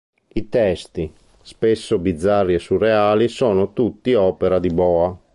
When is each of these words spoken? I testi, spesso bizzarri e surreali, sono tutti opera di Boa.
I 0.33 0.49
testi, 0.49 1.13
spesso 1.43 1.99
bizzarri 1.99 2.55
e 2.55 2.57
surreali, 2.57 3.27
sono 3.27 3.71
tutti 3.71 4.15
opera 4.15 4.57
di 4.57 4.69
Boa. 4.69 5.15